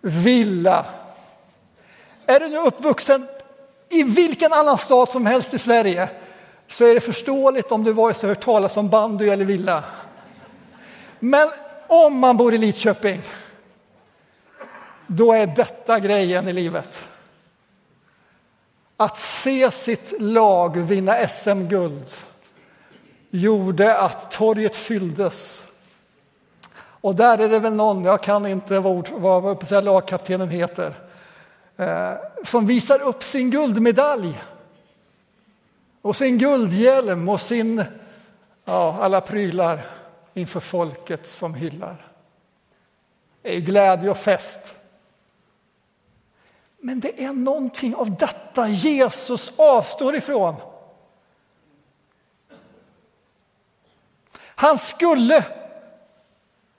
Villa. 0.00 0.86
Är 2.26 2.40
du 2.40 2.48
nu 2.48 2.58
uppvuxen 2.58 3.26
i 3.94 4.02
vilken 4.02 4.52
annan 4.52 4.78
stad 4.78 5.10
som 5.10 5.26
helst 5.26 5.54
i 5.54 5.58
Sverige 5.58 6.08
så 6.68 6.84
är 6.84 6.94
det 6.94 7.00
förståeligt 7.00 7.72
om 7.72 7.84
du 7.84 7.92
vare 7.92 8.14
sig 8.14 8.28
hört 8.28 8.44
talas 8.44 8.76
om 8.76 8.88
bandy 8.88 9.28
eller 9.28 9.44
villa. 9.44 9.84
Men 11.18 11.48
om 11.86 12.18
man 12.18 12.36
bor 12.36 12.54
i 12.54 12.58
Lidköping, 12.58 13.22
då 15.06 15.32
är 15.32 15.46
detta 15.46 16.00
grejen 16.00 16.48
i 16.48 16.52
livet. 16.52 17.08
Att 18.96 19.18
se 19.18 19.70
sitt 19.70 20.12
lag 20.20 20.76
vinna 20.76 21.28
SM-guld 21.28 22.16
gjorde 23.30 23.98
att 23.98 24.30
torget 24.30 24.76
fylldes. 24.76 25.62
Och 26.76 27.14
där 27.14 27.38
är 27.38 27.48
det 27.48 27.58
väl 27.58 27.74
någon, 27.74 28.04
jag 28.04 28.22
kan 28.22 28.46
inte 28.46 28.80
vad, 28.80 29.08
vad, 29.08 29.42
vad 29.42 29.84
lagkaptenen 29.84 30.48
heter, 30.48 31.03
Eh, 31.76 32.14
som 32.44 32.66
visar 32.66 33.02
upp 33.02 33.22
sin 33.22 33.50
guldmedalj 33.50 34.42
och 36.02 36.16
sin 36.16 36.38
guldhjälm 36.38 37.28
och 37.28 37.40
sin, 37.40 37.84
ja, 38.64 38.98
alla 39.00 39.20
prylar 39.20 39.86
inför 40.34 40.60
folket 40.60 41.26
som 41.26 41.54
hyllar. 41.54 42.08
Det 43.42 43.56
är 43.56 43.60
glädje 43.60 44.10
och 44.10 44.18
fest. 44.18 44.76
Men 46.78 47.00
det 47.00 47.24
är 47.24 47.32
någonting 47.32 47.94
av 47.94 48.16
detta 48.16 48.68
Jesus 48.68 49.52
avstår 49.56 50.16
ifrån. 50.16 50.54
Han 54.38 54.78
skulle 54.78 55.44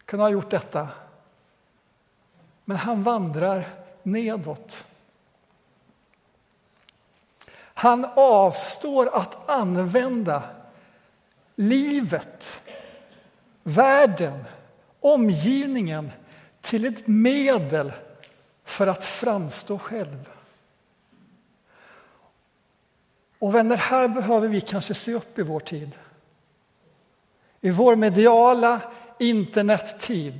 kunna 0.05 0.23
ha 0.23 0.29
gjort 0.29 0.49
detta, 0.49 0.87
men 2.65 2.77
han 2.77 3.03
vandrar 3.03 3.84
nedåt. 4.05 4.83
Han 7.57 8.05
avstår 8.15 9.15
att 9.15 9.49
använda 9.49 10.43
livet, 11.55 12.61
världen, 13.63 14.43
omgivningen 14.99 16.11
till 16.61 16.85
ett 16.85 17.07
medel 17.07 17.93
för 18.63 18.87
att 18.87 19.03
framstå 19.03 19.79
själv. 19.79 20.29
Och 23.39 23.55
vänner, 23.55 23.77
här 23.77 24.07
behöver 24.07 24.47
vi 24.47 24.61
kanske 24.61 24.93
se 24.93 25.13
upp 25.13 25.39
i 25.39 25.41
vår 25.41 25.59
tid. 25.59 25.91
I 27.61 27.71
vår 27.71 27.95
mediala 27.95 28.81
internettid 29.19 30.39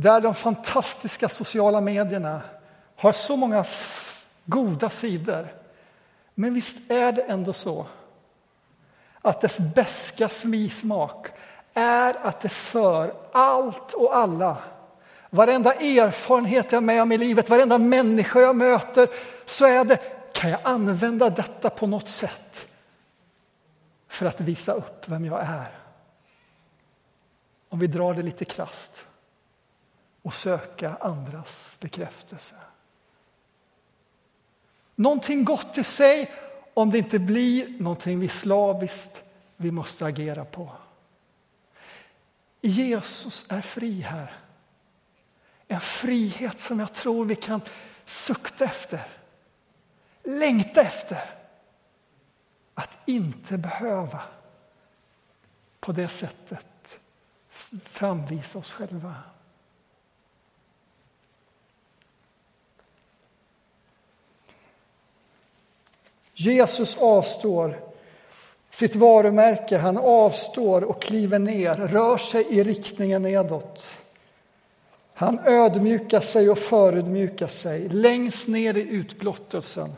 där 0.00 0.20
de 0.20 0.34
fantastiska 0.34 1.28
sociala 1.28 1.80
medierna 1.80 2.40
har 2.96 3.12
så 3.12 3.36
många 3.36 3.64
goda 4.44 4.90
sidor. 4.90 5.54
Men 6.34 6.54
visst 6.54 6.90
är 6.90 7.12
det 7.12 7.22
ändå 7.22 7.52
så 7.52 7.86
att 9.22 9.40
dess 9.40 9.58
beska 9.58 10.28
smak 10.28 11.28
är 11.74 12.26
att 12.26 12.40
det 12.40 12.48
för 12.48 13.14
allt 13.32 13.92
och 13.92 14.16
alla 14.16 14.56
Varenda 15.30 15.74
erfarenhet 15.74 16.72
jag 16.72 16.76
är 16.76 16.86
med 16.86 17.02
om 17.02 17.12
i 17.12 17.18
livet, 17.18 17.48
varenda 17.50 17.78
människa 17.78 18.40
jag 18.40 18.56
möter, 18.56 19.08
så 19.46 19.66
är 19.66 19.84
det, 19.84 19.96
kan 20.32 20.50
jag 20.50 20.60
använda 20.62 21.30
detta 21.30 21.70
på 21.70 21.86
något 21.86 22.08
sätt 22.08 22.66
för 24.08 24.26
att 24.26 24.40
visa 24.40 24.72
upp 24.72 25.08
vem 25.08 25.24
jag 25.24 25.40
är? 25.40 25.78
Om 27.68 27.78
vi 27.78 27.86
drar 27.86 28.14
det 28.14 28.22
lite 28.22 28.44
krast 28.44 29.07
och 30.28 30.34
söka 30.34 30.96
andras 31.00 31.76
bekräftelse. 31.80 32.54
Någonting 34.94 35.44
gott 35.44 35.78
i 35.78 35.84
sig 35.84 36.32
om 36.74 36.90
det 36.90 36.98
inte 36.98 37.18
blir 37.18 37.82
någonting 37.82 38.20
vi 38.20 38.28
slaviskt 38.28 39.24
vi 39.56 39.70
måste 39.70 40.06
agera 40.06 40.44
på. 40.44 40.72
Jesus 42.60 43.46
är 43.48 43.60
fri 43.60 44.00
här. 44.00 44.38
En 45.68 45.80
frihet 45.80 46.60
som 46.60 46.80
jag 46.80 46.94
tror 46.94 47.24
vi 47.24 47.36
kan 47.36 47.60
sukta 48.06 48.64
efter, 48.64 49.06
längta 50.24 50.80
efter. 50.80 51.34
Att 52.74 52.98
inte 53.06 53.58
behöva 53.58 54.22
på 55.80 55.92
det 55.92 56.08
sättet 56.08 57.00
framvisa 57.82 58.58
oss 58.58 58.72
själva. 58.72 59.14
Jesus 66.40 66.96
avstår 66.98 67.80
sitt 68.70 68.96
varumärke. 68.96 69.78
Han 69.78 69.98
avstår 69.98 70.84
och 70.84 71.02
kliver 71.02 71.38
ner, 71.38 71.74
rör 71.74 72.18
sig 72.18 72.46
i 72.48 72.64
riktningen 72.64 73.22
nedåt. 73.22 73.84
Han 75.14 75.40
ödmjukar 75.44 76.20
sig 76.20 76.50
och 76.50 76.58
förödmjukar 76.58 77.48
sig 77.48 77.88
längst 77.88 78.48
ner 78.48 78.76
i 78.76 78.82
utblottelsen. 78.82 79.92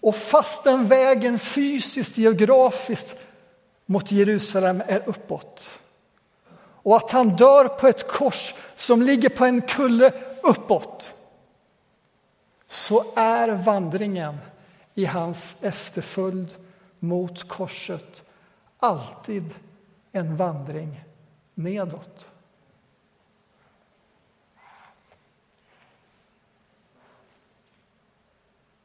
Och 0.00 0.16
fastän 0.16 0.88
vägen 0.88 1.38
fysiskt, 1.38 2.18
geografiskt 2.18 3.16
mot 3.86 4.12
Jerusalem 4.12 4.82
är 4.86 5.02
uppåt 5.06 5.70
och 6.82 6.96
att 6.96 7.10
han 7.10 7.28
dör 7.28 7.68
på 7.68 7.88
ett 7.88 8.08
kors 8.08 8.54
som 8.76 9.02
ligger 9.02 9.28
på 9.28 9.44
en 9.44 9.62
kulle 9.62 10.12
uppåt 10.42 11.12
så 12.68 13.04
är 13.16 13.48
vandringen 13.48 14.38
i 14.94 15.04
hans 15.04 15.56
efterföljd 15.62 16.54
mot 16.98 17.48
korset 17.48 18.22
alltid 18.78 19.54
en 20.12 20.36
vandring 20.36 21.04
nedåt. 21.54 22.26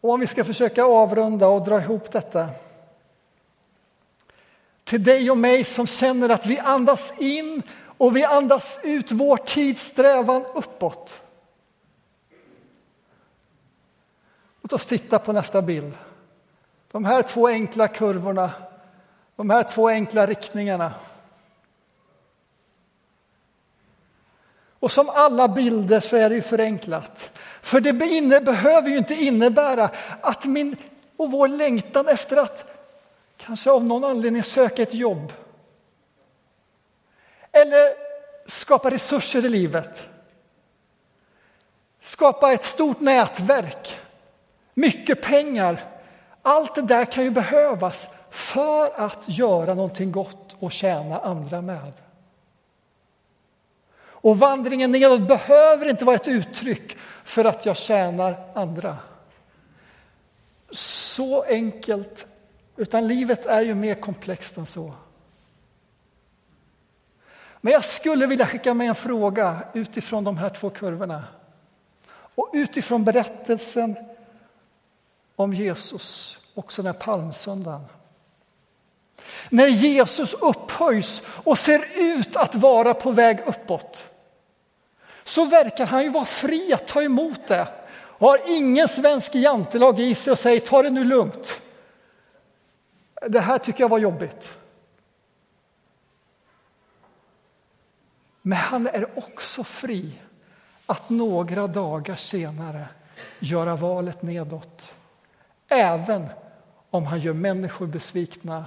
Och 0.01 0.11
om 0.11 0.19
vi 0.19 0.27
ska 0.27 0.43
försöka 0.43 0.85
avrunda 0.85 1.47
och 1.47 1.65
dra 1.65 1.81
ihop 1.81 2.11
detta. 2.11 2.49
Till 4.83 5.03
dig 5.03 5.31
och 5.31 5.37
mig 5.37 5.63
som 5.63 5.87
känner 5.87 6.29
att 6.29 6.45
vi 6.45 6.59
andas 6.59 7.13
in 7.17 7.61
och 7.97 8.15
vi 8.15 8.23
andas 8.23 8.79
ut 8.83 9.11
vår 9.11 9.37
tids 9.37 9.85
strävan 9.85 10.45
uppåt. 10.55 11.24
Låt 14.65 14.73
oss 14.73 14.86
titta 14.86 15.19
på 15.19 15.34
nästa 15.34 15.62
bild. 15.62 15.93
De 16.91 17.06
här 17.06 17.21
två 17.21 17.47
enkla 17.47 17.88
kurvorna, 17.88 18.51
de 19.36 19.49
här 19.49 19.63
två 19.63 19.89
enkla 19.89 20.25
riktningarna. 20.25 20.93
Och 24.80 24.91
som 24.91 25.10
alla 25.10 25.47
bilder 25.47 25.99
så 25.99 26.15
är 26.15 26.30
det 26.30 26.36
ju 26.36 26.41
förenklat. 26.41 27.32
För 27.62 27.80
det 27.80 27.93
behöver 27.93 28.89
ju 28.89 28.97
inte 28.97 29.13
innebära 29.13 29.89
att 30.21 30.45
min 30.45 30.75
och 31.17 31.32
vår 31.32 31.47
längtan 31.47 32.08
efter 32.08 32.38
att 32.38 32.65
kanske 33.38 33.71
av 33.71 33.86
någon 33.86 34.04
anledning 34.04 34.43
söka 34.43 34.82
ett 34.82 34.93
jobb 34.93 35.34
eller 37.51 37.93
skapa 38.45 38.91
resurser 38.91 39.45
i 39.45 39.49
livet. 39.49 40.04
Skapa 42.01 42.54
ett 42.54 42.63
stort 42.63 42.99
nätverk, 42.99 43.99
mycket 44.75 45.21
pengar. 45.21 45.83
Allt 46.41 46.75
det 46.75 46.81
där 46.81 47.05
kan 47.05 47.23
ju 47.23 47.31
behövas 47.31 48.07
för 48.29 48.99
att 48.99 49.23
göra 49.29 49.73
någonting 49.73 50.11
gott 50.11 50.55
och 50.59 50.71
tjäna 50.71 51.19
andra 51.19 51.61
med. 51.61 51.95
Och 54.25 54.39
vandringen 54.39 54.91
nedåt 54.91 55.27
behöver 55.27 55.89
inte 55.89 56.05
vara 56.05 56.15
ett 56.15 56.27
uttryck 56.27 56.97
för 57.23 57.45
att 57.45 57.65
jag 57.65 57.77
tjänar 57.77 58.51
andra. 58.55 58.97
Så 60.71 61.41
enkelt, 61.43 62.25
utan 62.77 63.07
livet 63.07 63.45
är 63.45 63.61
ju 63.61 63.75
mer 63.75 63.95
komplext 63.95 64.57
än 64.57 64.65
så. 64.65 64.93
Men 67.61 67.73
jag 67.73 67.85
skulle 67.85 68.27
vilja 68.27 68.45
skicka 68.45 68.73
med 68.73 68.89
en 68.89 68.95
fråga 68.95 69.57
utifrån 69.73 70.23
de 70.23 70.38
här 70.38 70.49
två 70.49 70.69
kurvorna 70.69 71.23
och 72.35 72.49
utifrån 72.53 73.03
berättelsen 73.03 73.95
om 75.35 75.53
Jesus, 75.53 76.37
också 76.53 76.81
den 76.81 76.93
här 76.93 77.01
palmsöndagen. 77.01 77.85
När 79.49 79.67
Jesus 79.67 80.33
upphöjs 80.33 81.21
och 81.27 81.59
ser 81.59 81.85
ut 81.95 82.35
att 82.35 82.55
vara 82.55 82.93
på 82.93 83.11
väg 83.11 83.39
uppåt 83.45 84.05
så 85.23 85.45
verkar 85.45 85.85
han 85.85 86.03
ju 86.03 86.09
vara 86.09 86.25
fri 86.25 86.73
att 86.73 86.87
ta 86.87 87.01
emot 87.01 87.47
det 87.47 87.67
och 88.17 88.27
har 88.27 88.39
ingen 88.47 88.87
svensk 88.87 89.35
jantelag 89.35 89.99
i 89.99 90.15
sig 90.15 90.31
och 90.31 90.39
säger 90.39 90.59
ta 90.59 90.81
det 90.81 90.89
nu 90.89 91.03
lugnt. 91.03 91.61
Det 93.27 93.39
här 93.39 93.57
tycker 93.57 93.81
jag 93.81 93.89
var 93.89 93.99
jobbigt. 93.99 94.51
Men 98.41 98.57
han 98.57 98.87
är 98.87 99.17
också 99.17 99.63
fri 99.63 100.21
att 100.85 101.09
några 101.09 101.67
dagar 101.67 102.15
senare 102.15 102.87
göra 103.39 103.75
valet 103.75 104.21
nedåt. 104.21 104.95
Även 105.67 106.30
om 106.89 107.06
han 107.06 107.19
gör 107.19 107.34
människor 107.34 107.88
besvikna 107.88 108.65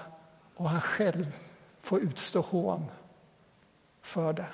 och 0.54 0.70
han 0.70 0.80
själv 0.80 1.32
får 1.80 2.00
utstå 2.00 2.40
hån 2.40 2.90
för 4.02 4.32
det. 4.32 4.46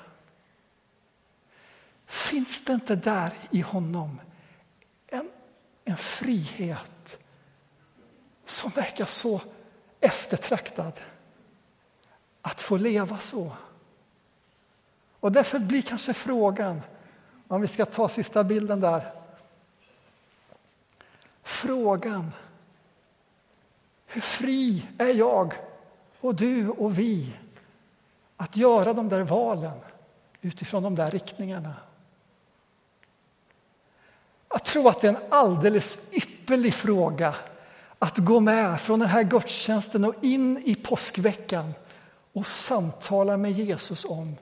Finns 2.06 2.64
det 2.64 2.72
inte 2.72 2.96
där 2.96 3.32
i 3.50 3.60
honom 3.60 4.20
en, 5.06 5.30
en 5.84 5.96
frihet 5.96 7.18
som 8.44 8.70
verkar 8.70 9.04
så 9.04 9.40
eftertraktad? 10.00 10.92
Att 12.42 12.60
få 12.60 12.76
leva 12.76 13.18
så. 13.18 13.52
Och 15.20 15.32
därför 15.32 15.58
blir 15.58 15.82
kanske 15.82 16.14
frågan, 16.14 16.80
om 17.48 17.60
vi 17.60 17.68
ska 17.68 17.84
ta 17.84 18.08
sista 18.08 18.44
bilden 18.44 18.80
där. 18.80 19.23
Frågan, 21.54 22.32
hur 24.06 24.20
fri 24.20 24.86
är 24.98 25.14
jag 25.14 25.54
och 26.20 26.34
du 26.34 26.68
och 26.68 26.98
vi 26.98 27.36
att 28.36 28.56
göra 28.56 28.92
de 28.92 29.08
där 29.08 29.22
valen 29.22 29.78
utifrån 30.40 30.82
de 30.82 30.94
där 30.94 31.10
riktningarna? 31.10 31.74
Jag 34.48 34.64
tror 34.64 34.88
att 34.88 35.00
det 35.00 35.08
är 35.08 35.12
en 35.12 35.22
alldeles 35.28 35.98
ypperlig 36.12 36.74
fråga 36.74 37.34
att 37.98 38.18
gå 38.18 38.40
med 38.40 38.80
från 38.80 38.98
den 38.98 39.08
här 39.08 39.22
gudstjänsten 39.22 40.04
och 40.04 40.14
in 40.24 40.58
i 40.64 40.74
påskveckan 40.74 41.74
och 42.32 42.46
samtala 42.46 43.36
med 43.36 43.52
Jesus 43.52 44.04
om 44.04 44.36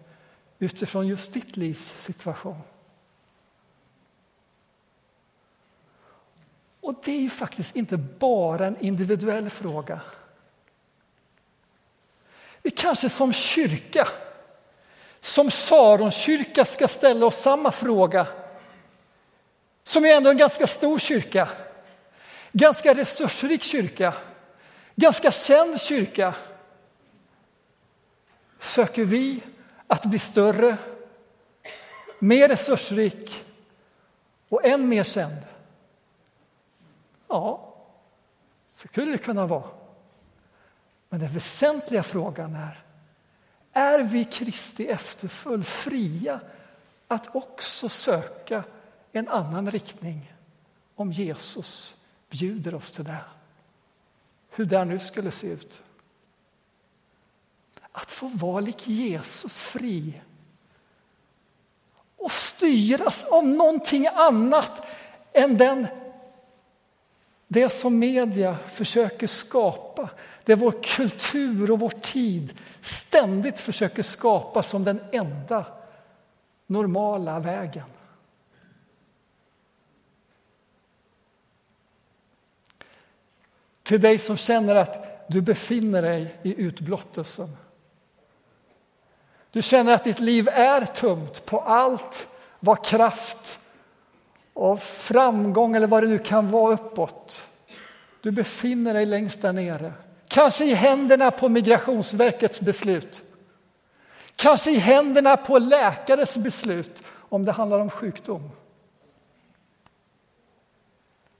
utifrån 0.58 1.06
just 1.06 1.32
ditt 1.32 1.56
livs 1.56 2.02
situation. 2.02 2.62
Och 6.82 6.94
det 7.04 7.12
är 7.12 7.20
ju 7.20 7.30
faktiskt 7.30 7.76
inte 7.76 7.96
bara 7.96 8.66
en 8.66 8.80
individuell 8.80 9.50
fråga. 9.50 10.00
Vi 12.62 12.70
kanske 12.70 13.08
som 13.08 13.32
kyrka, 13.32 14.08
som 15.20 15.50
Saronkyrka 15.50 16.64
ska 16.64 16.88
ställa 16.88 17.26
oss 17.26 17.36
samma 17.36 17.72
fråga 17.72 18.26
som 19.84 20.04
är 20.04 20.16
ändå 20.16 20.30
en 20.30 20.36
ganska 20.36 20.66
stor 20.66 20.98
kyrka, 20.98 21.48
ganska 22.52 22.94
resursrik 22.94 23.62
kyrka, 23.62 24.14
ganska 24.96 25.32
känd 25.32 25.80
kyrka. 25.80 26.34
Söker 28.58 29.04
vi 29.04 29.40
att 29.86 30.04
bli 30.04 30.18
större, 30.18 30.76
mer 32.18 32.48
resursrik 32.48 33.44
och 34.48 34.64
än 34.64 34.88
mer 34.88 35.04
känd? 35.04 35.51
Ja, 37.32 37.74
så 38.68 38.88
skulle 38.88 39.12
det 39.12 39.18
kunna 39.18 39.46
vara. 39.46 39.70
Men 41.08 41.20
den 41.20 41.32
väsentliga 41.32 42.02
frågan 42.02 42.54
är, 42.54 42.84
är 43.72 44.02
vi 44.02 44.24
Kristi 44.24 44.86
efterföljd 44.86 45.66
fria 45.66 46.40
att 47.08 47.36
också 47.36 47.88
söka 47.88 48.64
en 49.12 49.28
annan 49.28 49.70
riktning 49.70 50.34
om 50.94 51.12
Jesus 51.12 51.96
bjuder 52.30 52.74
oss 52.74 52.90
till 52.90 53.04
det? 53.04 53.24
Hur 54.50 54.64
det 54.64 54.84
nu 54.84 54.98
skulle 54.98 55.30
se 55.30 55.46
ut. 55.46 55.82
Att 57.92 58.12
få 58.12 58.26
vara 58.26 58.60
lik 58.60 58.88
Jesus 58.88 59.58
fri 59.58 60.22
och 62.16 62.32
styras 62.32 63.24
av 63.24 63.46
någonting 63.46 64.06
annat 64.06 64.82
än 65.32 65.58
den, 65.58 65.86
det 67.52 67.70
som 67.70 67.98
media 67.98 68.58
försöker 68.68 69.26
skapa. 69.26 70.10
Det 70.44 70.54
vår 70.54 70.74
kultur 70.82 71.70
och 71.70 71.80
vår 71.80 71.90
tid 71.90 72.58
ständigt 72.80 73.60
försöker 73.60 74.02
skapa 74.02 74.62
som 74.62 74.84
den 74.84 75.00
enda 75.12 75.64
normala 76.66 77.40
vägen. 77.40 77.84
Till 83.82 84.00
dig 84.00 84.18
som 84.18 84.36
känner 84.36 84.74
att 84.74 85.28
du 85.28 85.40
befinner 85.40 86.02
dig 86.02 86.36
i 86.42 86.62
utblottelsen 86.62 87.56
du 89.52 89.62
känner 89.62 89.92
att 89.92 90.04
ditt 90.04 90.20
liv 90.20 90.48
är 90.48 90.86
tömt 90.86 91.46
på 91.46 91.60
allt 91.60 92.28
vad 92.60 92.84
kraft 92.84 93.58
av 94.62 94.76
framgång 94.76 95.76
eller 95.76 95.86
vad 95.86 96.02
det 96.02 96.08
nu 96.08 96.18
kan 96.18 96.50
vara 96.50 96.72
uppåt. 96.72 97.46
Du 98.20 98.30
befinner 98.30 98.94
dig 98.94 99.06
längst 99.06 99.42
där 99.42 99.52
nere. 99.52 99.92
Kanske 100.28 100.64
i 100.64 100.74
händerna 100.74 101.30
på 101.30 101.48
Migrationsverkets 101.48 102.60
beslut. 102.60 103.22
Kanske 104.36 104.70
i 104.70 104.78
händerna 104.78 105.36
på 105.36 105.58
läkares 105.58 106.36
beslut 106.36 107.02
om 107.28 107.44
det 107.44 107.52
handlar 107.52 107.78
om 107.78 107.90
sjukdom. 107.90 108.50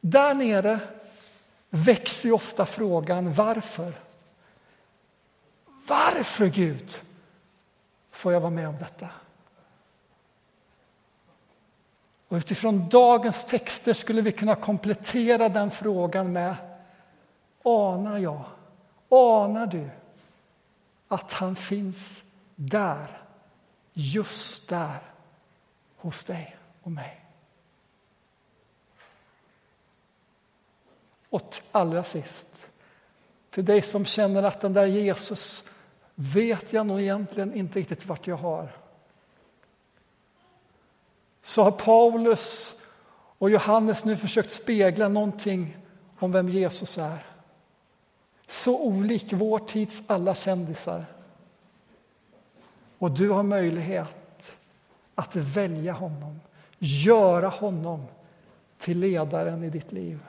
Där 0.00 0.34
nere 0.34 0.78
växer 1.70 2.32
ofta 2.32 2.66
frågan 2.66 3.32
varför. 3.32 3.92
Varför 5.88 6.46
Gud 6.46 7.00
får 8.10 8.32
jag 8.32 8.40
vara 8.40 8.50
med 8.50 8.68
om 8.68 8.76
detta? 8.78 9.08
Och 12.32 12.38
utifrån 12.38 12.88
dagens 12.88 13.44
texter 13.44 13.94
skulle 13.94 14.22
vi 14.22 14.32
kunna 14.32 14.54
komplettera 14.54 15.48
den 15.48 15.70
frågan 15.70 16.32
med 16.32 16.56
Anar 17.62 18.18
jag, 18.18 18.44
anar 19.08 19.66
du 19.66 19.90
att 21.08 21.32
han 21.32 21.56
finns 21.56 22.24
där, 22.54 23.22
just 23.92 24.68
där, 24.68 24.98
hos 25.96 26.24
dig 26.24 26.56
och 26.82 26.92
mig? 26.92 27.24
Och 31.28 31.56
allra 31.72 32.04
sist, 32.04 32.66
till 33.50 33.64
dig 33.64 33.82
som 33.82 34.04
känner 34.04 34.42
att 34.42 34.60
den 34.60 34.72
där 34.72 34.86
Jesus 34.86 35.64
vet 36.14 36.72
jag 36.72 36.86
nog 36.86 37.00
egentligen 37.00 37.54
inte 37.54 37.78
riktigt 37.78 38.06
vart 38.06 38.26
jag 38.26 38.36
har. 38.36 38.81
Så 41.42 41.62
har 41.62 41.70
Paulus 41.70 42.74
och 43.38 43.50
Johannes 43.50 44.04
nu 44.04 44.16
försökt 44.16 44.52
spegla 44.52 45.08
någonting 45.08 45.76
om 46.18 46.32
vem 46.32 46.48
Jesus 46.48 46.98
är. 46.98 47.26
Så 48.46 48.78
olik 48.78 49.32
vår 49.32 49.58
tids 49.58 50.02
alla 50.06 50.34
kändisar. 50.34 51.04
Och 52.98 53.10
du 53.10 53.30
har 53.30 53.42
möjlighet 53.42 54.52
att 55.14 55.36
välja 55.36 55.92
honom, 55.92 56.40
göra 56.78 57.48
honom 57.48 58.04
till 58.78 58.98
ledaren 58.98 59.64
i 59.64 59.70
ditt 59.70 59.92
liv. 59.92 60.20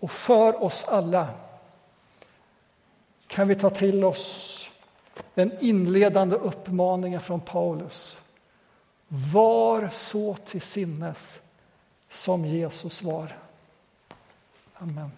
Och 0.00 0.10
för 0.10 0.62
oss 0.62 0.84
alla 0.84 1.28
kan 3.26 3.48
vi 3.48 3.54
ta 3.54 3.70
till 3.70 4.04
oss 4.04 4.63
den 5.34 5.52
inledande 5.60 6.36
uppmaningen 6.36 7.20
från 7.20 7.40
Paulus. 7.40 8.18
Var 9.08 9.88
så 9.92 10.34
till 10.34 10.62
sinnes 10.62 11.40
som 12.08 12.44
Jesus 12.44 13.02
var. 13.02 13.36
Amen. 14.74 15.10